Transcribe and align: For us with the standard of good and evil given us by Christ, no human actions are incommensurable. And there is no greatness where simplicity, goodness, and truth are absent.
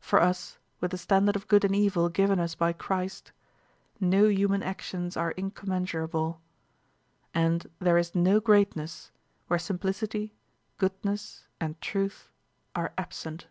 For 0.00 0.22
us 0.22 0.56
with 0.80 0.92
the 0.92 0.96
standard 0.96 1.36
of 1.36 1.48
good 1.48 1.62
and 1.62 1.76
evil 1.76 2.08
given 2.08 2.40
us 2.40 2.54
by 2.54 2.72
Christ, 2.72 3.32
no 4.00 4.24
human 4.26 4.62
actions 4.62 5.18
are 5.18 5.32
incommensurable. 5.36 6.40
And 7.34 7.66
there 7.78 7.98
is 7.98 8.14
no 8.14 8.40
greatness 8.40 9.10
where 9.48 9.58
simplicity, 9.58 10.32
goodness, 10.78 11.44
and 11.60 11.78
truth 11.82 12.30
are 12.74 12.94
absent. 12.96 13.48